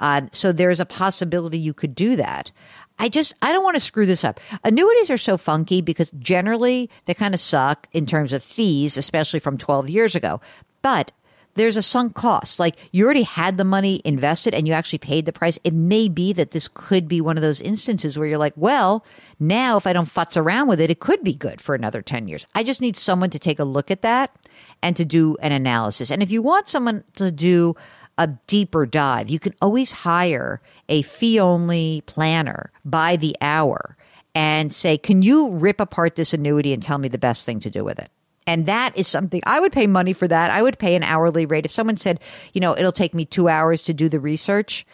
uh, 0.00 0.22
so 0.32 0.52
there's 0.52 0.80
a 0.80 0.86
possibility 0.86 1.58
you 1.58 1.74
could 1.74 1.94
do 1.94 2.16
that. 2.16 2.52
I 2.98 3.08
just 3.08 3.34
I 3.42 3.52
don't 3.52 3.64
want 3.64 3.76
to 3.76 3.80
screw 3.80 4.06
this 4.06 4.24
up. 4.24 4.40
Annuities 4.62 5.10
are 5.10 5.18
so 5.18 5.36
funky 5.36 5.80
because 5.80 6.10
generally 6.18 6.90
they 7.06 7.14
kind 7.14 7.34
of 7.34 7.40
suck 7.40 7.88
in 7.92 8.06
terms 8.06 8.32
of 8.32 8.42
fees, 8.42 8.96
especially 8.96 9.40
from 9.40 9.58
12 9.58 9.90
years 9.90 10.14
ago. 10.14 10.40
But 10.82 11.12
there's 11.54 11.76
a 11.76 11.82
sunk 11.82 12.14
cost. 12.14 12.58
Like 12.58 12.76
you 12.92 13.04
already 13.04 13.22
had 13.22 13.56
the 13.56 13.64
money 13.64 14.00
invested 14.04 14.54
and 14.54 14.66
you 14.66 14.72
actually 14.72 14.98
paid 14.98 15.26
the 15.26 15.32
price. 15.32 15.58
It 15.64 15.72
may 15.72 16.08
be 16.08 16.32
that 16.32 16.50
this 16.50 16.68
could 16.72 17.08
be 17.08 17.20
one 17.20 17.36
of 17.36 17.42
those 17.42 17.60
instances 17.60 18.18
where 18.18 18.26
you're 18.26 18.38
like, 18.38 18.54
well, 18.56 19.04
now 19.40 19.76
if 19.76 19.86
I 19.86 19.92
don't 19.92 20.08
futz 20.08 20.36
around 20.36 20.68
with 20.68 20.80
it, 20.80 20.90
it 20.90 21.00
could 21.00 21.22
be 21.22 21.34
good 21.34 21.60
for 21.60 21.74
another 21.74 22.02
10 22.02 22.28
years. 22.28 22.46
I 22.54 22.62
just 22.62 22.80
need 22.80 22.96
someone 22.96 23.30
to 23.30 23.38
take 23.38 23.58
a 23.58 23.64
look 23.64 23.90
at 23.90 24.02
that 24.02 24.34
and 24.82 24.96
to 24.96 25.04
do 25.04 25.36
an 25.40 25.52
analysis. 25.52 26.10
And 26.10 26.22
if 26.22 26.30
you 26.30 26.42
want 26.42 26.68
someone 26.68 27.04
to 27.16 27.30
do 27.30 27.76
a 28.18 28.28
deeper 28.46 28.86
dive. 28.86 29.28
You 29.28 29.38
can 29.38 29.54
always 29.60 29.92
hire 29.92 30.60
a 30.88 31.02
fee 31.02 31.40
only 31.40 32.02
planner 32.06 32.70
by 32.84 33.16
the 33.16 33.36
hour 33.40 33.96
and 34.34 34.72
say, 34.72 34.98
Can 34.98 35.22
you 35.22 35.50
rip 35.50 35.80
apart 35.80 36.16
this 36.16 36.32
annuity 36.32 36.72
and 36.72 36.82
tell 36.82 36.98
me 36.98 37.08
the 37.08 37.18
best 37.18 37.46
thing 37.46 37.60
to 37.60 37.70
do 37.70 37.84
with 37.84 37.98
it? 37.98 38.10
And 38.46 38.66
that 38.66 38.96
is 38.96 39.08
something 39.08 39.40
I 39.46 39.58
would 39.60 39.72
pay 39.72 39.86
money 39.86 40.12
for 40.12 40.28
that. 40.28 40.50
I 40.50 40.62
would 40.62 40.78
pay 40.78 40.94
an 40.96 41.02
hourly 41.02 41.46
rate. 41.46 41.64
If 41.64 41.72
someone 41.72 41.96
said, 41.96 42.20
you 42.52 42.60
know, 42.60 42.76
it'll 42.76 42.92
take 42.92 43.14
me 43.14 43.24
two 43.24 43.48
hours 43.48 43.82
to 43.84 43.94
do 43.94 44.08
the 44.08 44.20
research, 44.20 44.86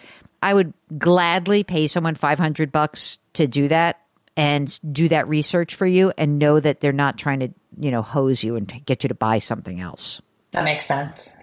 I 0.42 0.54
would 0.54 0.72
gladly 0.96 1.64
pay 1.64 1.88
someone 1.88 2.14
500 2.14 2.70
bucks 2.70 3.18
to 3.34 3.48
do 3.48 3.68
that 3.68 4.00
and 4.36 4.78
do 4.92 5.08
that 5.08 5.28
research 5.28 5.74
for 5.74 5.86
you 5.86 6.12
and 6.16 6.38
know 6.38 6.60
that 6.60 6.80
they're 6.80 6.92
not 6.92 7.18
trying 7.18 7.40
to, 7.40 7.48
you 7.78 7.90
know, 7.90 8.02
hose 8.02 8.44
you 8.44 8.56
and 8.56 8.72
get 8.86 9.02
you 9.02 9.08
to 9.08 9.14
buy 9.14 9.40
something 9.40 9.80
else. 9.80 10.22
That 10.52 10.64
makes 10.64 10.86
sense. 10.86 11.36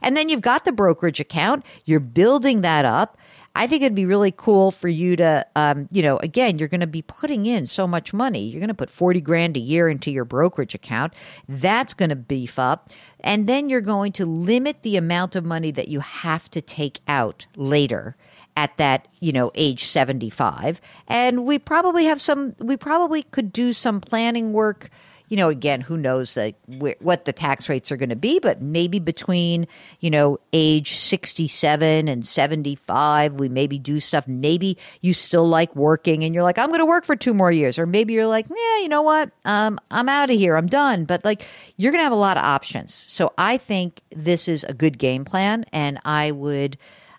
And 0.00 0.16
then 0.16 0.28
you've 0.28 0.40
got 0.40 0.64
the 0.64 0.72
brokerage 0.72 1.20
account, 1.20 1.64
you're 1.84 2.00
building 2.00 2.62
that 2.62 2.84
up. 2.84 3.18
I 3.54 3.66
think 3.66 3.82
it'd 3.82 3.94
be 3.94 4.06
really 4.06 4.32
cool 4.34 4.70
for 4.70 4.88
you 4.88 5.14
to, 5.16 5.46
um, 5.56 5.86
you 5.90 6.00
know, 6.02 6.16
again, 6.18 6.58
you're 6.58 6.68
going 6.68 6.80
to 6.80 6.86
be 6.86 7.02
putting 7.02 7.44
in 7.44 7.66
so 7.66 7.86
much 7.86 8.14
money. 8.14 8.44
You're 8.44 8.60
going 8.60 8.68
to 8.68 8.74
put 8.74 8.88
40 8.88 9.20
grand 9.20 9.56
a 9.58 9.60
year 9.60 9.90
into 9.90 10.10
your 10.10 10.24
brokerage 10.24 10.74
account. 10.74 11.12
That's 11.48 11.92
going 11.92 12.08
to 12.08 12.16
beef 12.16 12.58
up. 12.58 12.88
And 13.20 13.46
then 13.46 13.68
you're 13.68 13.82
going 13.82 14.12
to 14.12 14.24
limit 14.24 14.80
the 14.82 14.96
amount 14.96 15.36
of 15.36 15.44
money 15.44 15.70
that 15.72 15.88
you 15.88 16.00
have 16.00 16.50
to 16.52 16.62
take 16.62 17.00
out 17.06 17.46
later 17.56 18.16
at 18.56 18.76
that, 18.78 19.08
you 19.20 19.32
know, 19.32 19.50
age 19.54 19.84
75. 19.84 20.80
And 21.08 21.44
we 21.44 21.58
probably 21.58 22.06
have 22.06 22.20
some, 22.20 22.54
we 22.58 22.76
probably 22.78 23.22
could 23.22 23.52
do 23.52 23.72
some 23.72 24.00
planning 24.00 24.52
work 24.52 24.90
you 25.32 25.38
know, 25.38 25.48
again, 25.48 25.80
who 25.80 25.96
knows 25.96 26.36
wh- 26.36 27.00
what 27.00 27.24
the 27.24 27.32
tax 27.32 27.66
rates 27.66 27.90
are 27.90 27.96
going 27.96 28.10
to 28.10 28.14
be, 28.14 28.38
but 28.38 28.60
maybe 28.60 28.98
between, 28.98 29.66
you 30.00 30.10
know, 30.10 30.38
age 30.52 30.94
67 30.98 32.06
and 32.06 32.26
75, 32.26 33.32
we 33.32 33.48
maybe 33.48 33.78
do 33.78 33.98
stuff. 33.98 34.28
Maybe 34.28 34.76
you 35.00 35.14
still 35.14 35.48
like 35.48 35.74
working 35.74 36.22
and 36.22 36.34
you're 36.34 36.42
like, 36.42 36.58
I'm 36.58 36.68
going 36.68 36.80
to 36.80 36.84
work 36.84 37.06
for 37.06 37.16
two 37.16 37.32
more 37.32 37.50
years. 37.50 37.78
Or 37.78 37.86
maybe 37.86 38.12
you're 38.12 38.26
like, 38.26 38.44
yeah, 38.50 38.82
you 38.82 38.90
know 38.90 39.00
what? 39.00 39.30
Um, 39.46 39.78
I'm 39.90 40.06
out 40.06 40.28
of 40.28 40.36
here. 40.36 40.54
I'm 40.54 40.66
done. 40.66 41.06
But 41.06 41.24
like, 41.24 41.46
you're 41.78 41.92
going 41.92 42.00
to 42.00 42.04
have 42.04 42.12
a 42.12 42.16
lot 42.16 42.36
of 42.36 42.44
options. 42.44 42.92
So 43.08 43.32
I 43.38 43.56
think 43.56 44.02
this 44.10 44.48
is 44.48 44.64
a 44.64 44.74
good 44.74 44.98
game 44.98 45.24
plan 45.24 45.64
and 45.72 45.98
I 46.04 46.32
would, 46.32 46.76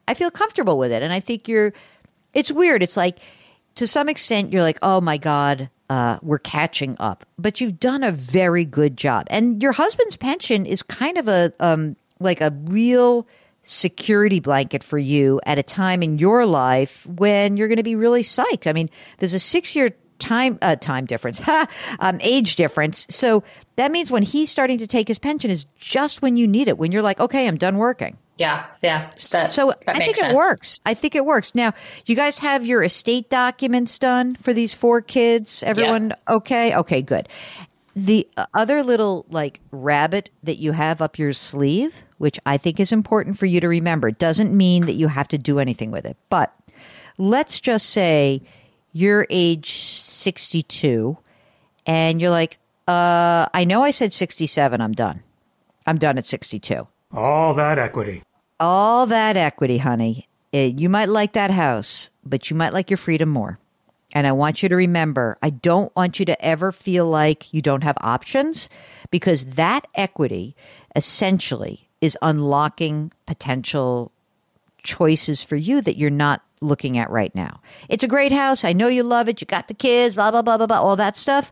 I 0.08 0.14
feel 0.14 0.30
comfortable 0.30 0.78
with 0.78 0.92
it. 0.92 1.02
And 1.02 1.12
I 1.12 1.20
think 1.20 1.48
you're, 1.48 1.74
it's 2.36 2.52
weird. 2.52 2.84
It's 2.84 2.96
like, 2.96 3.18
to 3.74 3.88
some 3.88 4.08
extent, 4.08 4.54
you're 4.54 4.62
like, 4.62 4.78
oh 4.84 5.02
my 5.02 5.18
God, 5.18 5.72
uh, 5.94 6.18
we're 6.24 6.40
catching 6.40 6.96
up. 7.00 7.24
But 7.38 7.62
you've 7.62 7.80
done 7.80 8.04
a 8.04 8.12
very 8.12 8.66
good 8.66 8.98
job. 8.98 9.28
And 9.30 9.62
your 9.62 9.74
husband's 9.74 10.16
pension 10.16 10.66
is 10.66 10.82
kind 10.82 11.20
of 11.20 11.28
a, 11.28 11.54
um, 11.60 11.96
like 12.20 12.42
a 12.42 12.52
real 12.64 13.28
security 13.62 14.40
blanket 14.40 14.84
for 14.84 14.98
you 14.98 15.40
at 15.46 15.60
a 15.60 15.64
time 15.64 16.02
in 16.02 16.18
your 16.18 16.48
life 16.48 17.06
when 17.06 17.58
you're 17.58 17.68
going 17.68 17.78
to 17.78 17.84
be 17.84 17.96
really 17.96 18.24
psyched. 18.24 18.66
I 18.66 18.74
mean, 18.74 18.90
there's 19.20 19.36
a 19.36 19.40
six 19.40 19.76
year 19.76 19.92
time 20.18 20.58
uh, 20.64 20.78
time 20.78 21.06
difference, 21.06 21.40
um, 22.00 22.18
age 22.22 22.56
difference. 22.56 23.06
So 23.12 23.44
that 23.76 23.92
means 23.92 24.12
when 24.12 24.24
he's 24.24 24.50
starting 24.50 24.80
to 24.80 24.88
take 24.88 25.08
his 25.08 25.20
pension 25.20 25.52
is 25.52 25.66
just 25.76 26.24
when 26.24 26.38
you 26.38 26.48
need 26.48 26.68
it. 26.70 26.80
When 26.80 26.92
you're 26.92 27.04
like, 27.04 27.20
okay, 27.20 27.48
I'm 27.48 27.58
done 27.58 27.78
working. 27.78 28.18
Yeah, 28.38 28.66
yeah. 28.82 29.12
That, 29.32 29.54
so 29.54 29.68
that 29.86 29.96
I 29.96 29.98
think 29.98 30.16
sense. 30.16 30.32
it 30.32 30.36
works. 30.36 30.80
I 30.86 30.94
think 30.96 31.16
it 31.16 31.26
works. 31.26 31.54
Now, 31.54 31.74
you 32.06 32.16
guys 32.16 32.40
have 32.40 32.66
your 32.66 32.82
estate 32.82 33.30
documents 33.30 34.00
done 34.00 34.36
for 34.36 34.54
these 34.54 34.74
four 34.74 35.02
kids. 35.02 35.62
Everyone 35.64 36.10
yeah. 36.10 36.36
okay? 36.36 36.76
Okay, 36.76 37.02
good. 37.02 37.30
The 37.96 38.28
other 38.56 38.82
little 38.82 39.26
like 39.30 39.60
rabbit 39.72 40.32
that 40.42 40.58
you 40.58 40.72
have 40.72 41.00
up 41.00 41.20
your 41.20 41.34
sleeve, 41.34 42.04
which 42.18 42.40
I 42.44 42.58
think 42.58 42.80
is 42.80 42.92
important 42.92 43.38
for 43.38 43.46
you 43.46 43.62
to 43.62 43.68
remember, 43.68 44.10
doesn't 44.10 44.56
mean 44.56 44.88
that 44.88 44.94
you 44.94 45.10
have 45.10 45.28
to 45.28 45.38
do 45.38 45.60
anything 45.60 45.92
with 45.92 46.06
it. 46.06 46.18
But 46.30 46.52
let's 47.20 47.60
just 47.60 47.92
say 47.92 48.42
you're 48.94 49.28
age 49.30 50.00
62 50.02 51.18
and 51.86 52.20
you're 52.20 52.32
like, 52.32 52.58
uh, 52.88 53.48
I 53.54 53.64
know 53.66 53.84
I 53.84 53.92
said 53.92 54.12
67, 54.12 54.82
I'm 54.82 54.94
done. 54.94 55.22
I'm 55.86 56.00
done 56.00 56.18
at 56.18 56.26
62. 56.26 56.88
All 57.14 57.54
that 57.54 57.78
equity. 57.78 58.24
All 58.60 59.06
that 59.06 59.38
equity, 59.38 59.78
honey. 59.78 60.28
Eh, 60.52 60.72
you 60.76 60.90
might 60.90 61.10
like 61.10 61.34
that 61.34 61.52
house, 61.52 62.10
but 62.26 62.50
you 62.50 62.56
might 62.56 62.74
like 62.74 62.90
your 62.90 62.98
freedom 62.98 63.30
more. 63.30 63.60
And 64.14 64.28
I 64.28 64.32
want 64.32 64.62
you 64.62 64.70
to 64.70 64.76
remember, 64.76 65.38
I 65.42 65.50
don't 65.50 65.96
want 65.96 66.20
you 66.20 66.26
to 66.26 66.46
ever 66.46 66.72
feel 66.72 67.08
like 67.08 67.54
you 67.54 67.62
don't 67.62 67.84
have 67.84 67.98
options 68.02 68.70
because 69.10 69.46
that 69.46 69.88
equity 69.96 70.56
essentially 70.96 71.88
is 72.02 72.18
unlocking 72.22 73.12
potential 73.26 74.12
choices 74.84 75.42
for 75.42 75.56
you 75.56 75.82
that 75.82 75.98
you're 75.98 76.12
not 76.12 76.44
looking 76.62 76.98
at 76.98 77.10
right 77.10 77.34
now. 77.34 77.60
It's 77.90 78.04
a 78.04 78.08
great 78.08 78.32
house. 78.32 78.64
I 78.64 78.74
know 78.74 78.88
you 78.88 79.04
love 79.04 79.30
it. 79.30 79.42
You 79.42 79.48
got 79.48 79.68
the 79.68 79.74
kids, 79.74 80.16
blah, 80.16 80.30
blah, 80.30 80.42
blah, 80.42 80.58
blah, 80.58 80.68
blah, 80.68 80.82
all 80.82 80.96
that 80.96 81.18
stuff. 81.18 81.52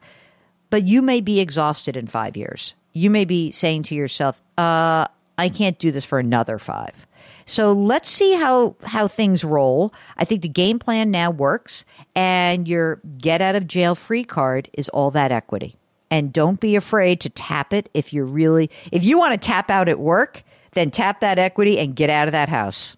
But 0.70 0.84
you 0.84 1.02
may 1.02 1.22
be 1.22 1.40
exhausted 1.40 1.98
in 1.98 2.08
five 2.08 2.38
years. 2.38 2.76
You 2.94 3.10
may 3.10 3.26
be 3.26 3.52
saying 3.52 3.84
to 3.84 3.96
yourself, 3.96 4.42
uh, 4.58 5.06
I 5.42 5.50
can't 5.50 5.80
do 5.80 5.92
this 5.92 6.06
for 6.06 6.20
another 6.20 6.60
five. 6.60 7.08
So 7.46 7.74
let's 7.74 8.10
see 8.10 8.34
how 8.34 8.76
how 8.84 9.08
things 9.08 9.44
roll. 9.44 9.94
I 10.18 10.26
think 10.26 10.44
the 10.44 10.48
game 10.48 10.78
plan 10.78 11.10
now 11.10 11.32
works, 11.32 11.84
and 12.16 12.68
your 12.68 13.02
get 13.18 13.42
out 13.42 13.56
of 13.56 13.68
jail 13.68 13.96
free 13.96 14.24
card 14.24 14.70
is 14.74 14.88
all 14.90 15.10
that 15.12 15.32
equity. 15.32 15.76
And 16.12 16.32
don't 16.32 16.60
be 16.60 16.76
afraid 16.76 17.20
to 17.22 17.30
tap 17.30 17.74
it 17.74 17.90
if 17.94 18.14
you're 18.14 18.26
really 18.26 18.70
if 18.92 19.04
you 19.04 19.18
want 19.18 19.34
to 19.34 19.46
tap 19.46 19.72
out 19.72 19.90
at 19.90 20.00
work, 20.00 20.44
then 20.74 20.92
tap 20.92 21.22
that 21.22 21.40
equity 21.40 21.80
and 21.80 21.96
get 21.96 22.10
out 22.10 22.28
of 22.28 22.34
that 22.34 22.50
house. 22.50 22.96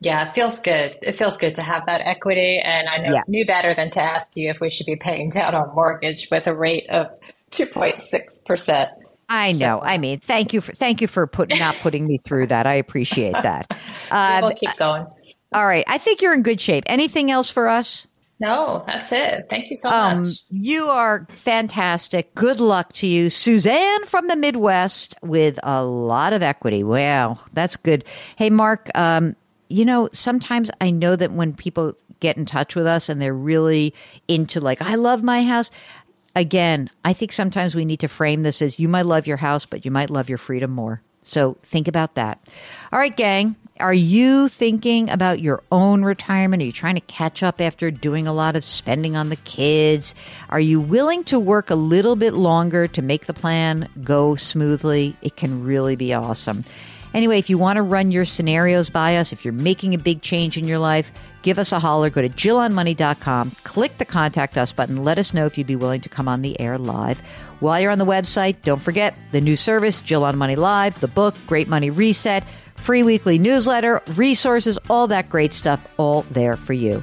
Yeah, 0.00 0.28
it 0.28 0.34
feels 0.34 0.58
good. 0.60 0.96
It 1.02 1.16
feels 1.16 1.36
good 1.36 1.54
to 1.56 1.62
have 1.62 1.86
that 1.86 2.00
equity, 2.04 2.58
and 2.58 2.88
I 2.88 2.98
know, 2.98 3.14
yeah. 3.14 3.20
knew 3.28 3.44
better 3.44 3.74
than 3.74 3.90
to 3.90 4.00
ask 4.00 4.28
you 4.34 4.48
if 4.50 4.60
we 4.60 4.70
should 4.70 4.86
be 4.86 4.96
paying 4.96 5.30
down 5.30 5.54
our 5.54 5.72
mortgage 5.74 6.28
with 6.30 6.46
a 6.46 6.54
rate 6.54 6.88
of 6.88 7.08
two 7.50 7.66
point 7.66 8.00
six 8.00 8.40
percent. 8.40 8.90
I 9.28 9.52
know. 9.52 9.80
So, 9.80 9.86
I 9.86 9.98
mean, 9.98 10.18
thank 10.18 10.52
you 10.52 10.60
for 10.60 10.72
thank 10.72 11.00
you 11.00 11.06
for 11.06 11.26
put, 11.26 11.58
not 11.58 11.74
putting 11.76 12.06
me 12.06 12.18
through 12.18 12.48
that. 12.48 12.66
I 12.66 12.74
appreciate 12.74 13.32
that. 13.32 13.70
Uh, 14.10 14.40
we'll 14.42 14.54
keep 14.54 14.76
going. 14.76 15.06
All 15.54 15.66
right. 15.66 15.84
I 15.88 15.98
think 15.98 16.20
you're 16.20 16.34
in 16.34 16.42
good 16.42 16.60
shape. 16.60 16.84
Anything 16.86 17.30
else 17.30 17.48
for 17.48 17.68
us? 17.68 18.06
No, 18.40 18.82
that's 18.86 19.12
it. 19.12 19.46
Thank 19.48 19.70
you 19.70 19.76
so 19.76 19.88
um, 19.88 20.18
much. 20.20 20.40
You 20.50 20.88
are 20.88 21.26
fantastic. 21.30 22.34
Good 22.34 22.60
luck 22.60 22.92
to 22.94 23.06
you. 23.06 23.30
Suzanne 23.30 24.04
from 24.04 24.26
the 24.28 24.36
Midwest 24.36 25.14
with 25.22 25.58
a 25.62 25.84
lot 25.84 26.32
of 26.32 26.42
equity. 26.42 26.82
Wow, 26.82 27.38
that's 27.52 27.76
good. 27.76 28.04
Hey, 28.36 28.50
Mark, 28.50 28.90
um, 28.96 29.36
you 29.68 29.84
know, 29.84 30.08
sometimes 30.12 30.70
I 30.80 30.90
know 30.90 31.16
that 31.16 31.32
when 31.32 31.54
people 31.54 31.96
get 32.20 32.36
in 32.36 32.44
touch 32.44 32.74
with 32.74 32.86
us 32.86 33.08
and 33.08 33.22
they're 33.22 33.32
really 33.32 33.94
into, 34.26 34.60
like, 34.60 34.82
I 34.82 34.96
love 34.96 35.22
my 35.22 35.44
house, 35.44 35.70
again, 36.34 36.90
I 37.04 37.12
think 37.12 37.32
sometimes 37.32 37.74
we 37.74 37.84
need 37.84 38.00
to 38.00 38.08
frame 38.08 38.42
this 38.42 38.62
as 38.62 38.78
you 38.78 38.88
might 38.88 39.06
love 39.06 39.26
your 39.26 39.36
house, 39.36 39.66
but 39.66 39.84
you 39.84 39.90
might 39.90 40.10
love 40.10 40.28
your 40.28 40.38
freedom 40.38 40.70
more. 40.70 41.02
So 41.22 41.56
think 41.62 41.88
about 41.88 42.14
that. 42.14 42.46
All 42.92 42.98
right, 42.98 43.16
gang. 43.16 43.56
Are 43.80 43.94
you 43.94 44.48
thinking 44.48 45.10
about 45.10 45.40
your 45.40 45.60
own 45.72 46.04
retirement? 46.04 46.62
Are 46.62 46.66
you 46.66 46.70
trying 46.70 46.94
to 46.94 47.00
catch 47.00 47.42
up 47.42 47.60
after 47.60 47.90
doing 47.90 48.28
a 48.28 48.32
lot 48.32 48.54
of 48.54 48.64
spending 48.64 49.16
on 49.16 49.30
the 49.30 49.36
kids? 49.36 50.14
Are 50.48 50.60
you 50.60 50.78
willing 50.78 51.24
to 51.24 51.40
work 51.40 51.70
a 51.70 51.74
little 51.74 52.14
bit 52.14 52.34
longer 52.34 52.86
to 52.86 53.02
make 53.02 53.26
the 53.26 53.34
plan 53.34 53.88
go 54.04 54.36
smoothly? 54.36 55.16
It 55.22 55.34
can 55.34 55.64
really 55.64 55.96
be 55.96 56.14
awesome. 56.14 56.62
Anyway, 57.14 57.38
if 57.38 57.48
you 57.48 57.56
want 57.56 57.76
to 57.76 57.82
run 57.82 58.10
your 58.10 58.24
scenarios 58.24 58.90
by 58.90 59.16
us, 59.16 59.32
if 59.32 59.44
you're 59.44 59.54
making 59.54 59.94
a 59.94 59.98
big 59.98 60.20
change 60.20 60.58
in 60.58 60.66
your 60.66 60.80
life, 60.80 61.12
give 61.42 61.60
us 61.60 61.70
a 61.70 61.78
holler. 61.78 62.10
Go 62.10 62.20
to 62.20 62.28
JillOnMoney.com, 62.28 63.52
click 63.62 63.98
the 63.98 64.04
contact 64.04 64.58
us 64.58 64.72
button. 64.72 65.04
Let 65.04 65.16
us 65.16 65.32
know 65.32 65.46
if 65.46 65.56
you'd 65.56 65.68
be 65.68 65.76
willing 65.76 66.00
to 66.00 66.08
come 66.08 66.26
on 66.26 66.42
the 66.42 66.58
air 66.60 66.76
live. 66.76 67.20
While 67.60 67.80
you're 67.80 67.92
on 67.92 67.98
the 67.98 68.04
website, 68.04 68.60
don't 68.62 68.82
forget 68.82 69.16
the 69.30 69.40
new 69.40 69.54
service, 69.54 70.00
Jill 70.02 70.24
on 70.24 70.36
Money 70.36 70.56
Live, 70.56 70.98
the 70.98 71.08
book, 71.08 71.36
Great 71.46 71.68
Money 71.68 71.88
Reset, 71.88 72.44
free 72.74 73.04
weekly 73.04 73.38
newsletter, 73.38 74.02
resources, 74.16 74.76
all 74.90 75.06
that 75.06 75.28
great 75.28 75.54
stuff, 75.54 75.94
all 75.96 76.22
there 76.32 76.56
for 76.56 76.72
you. 76.72 77.02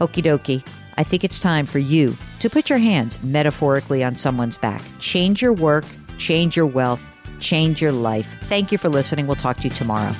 Okie 0.00 0.24
dokie. 0.24 0.66
I 0.96 1.04
think 1.04 1.22
it's 1.22 1.38
time 1.38 1.66
for 1.66 1.78
you 1.78 2.16
to 2.40 2.50
put 2.50 2.70
your 2.70 2.78
hands 2.78 3.22
metaphorically 3.22 4.02
on 4.02 4.16
someone's 4.16 4.56
back. 4.56 4.82
Change 4.98 5.42
your 5.42 5.52
work, 5.52 5.84
change 6.18 6.56
your 6.56 6.66
wealth, 6.66 7.09
change 7.40 7.80
your 7.80 7.92
life. 7.92 8.36
Thank 8.42 8.72
you 8.72 8.78
for 8.78 8.88
listening. 8.88 9.26
We'll 9.26 9.36
talk 9.36 9.58
to 9.58 9.64
you 9.64 9.70
tomorrow. 9.70 10.12